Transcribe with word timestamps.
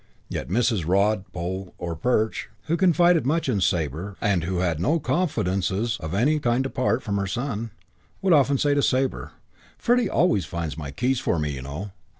Yet 0.29 0.47
Mrs. 0.47 0.87
Rod, 0.87 1.31
Pole 1.31 1.75
or 1.77 1.95
Perch, 1.95 2.49
who 2.63 2.75
confided 2.75 3.23
much 3.23 3.47
in 3.47 3.61
Sabre, 3.61 4.15
and 4.19 4.45
who 4.45 4.57
had 4.57 4.79
no 4.79 4.99
confidences 4.99 5.97
of 5.99 6.15
any 6.15 6.39
kind 6.39 6.65
apart 6.65 7.03
from 7.03 7.17
her 7.17 7.27
son, 7.27 7.69
would 8.19 8.33
often 8.33 8.57
say 8.57 8.73
to 8.73 8.81
Sabre: 8.81 9.33
"Freddie 9.77 10.09
always 10.09 10.45
finds 10.45 10.75
my 10.75 10.89
keys 10.89 11.19
for 11.19 11.37
me, 11.37 11.51
you 11.51 11.61
know. 11.61 11.91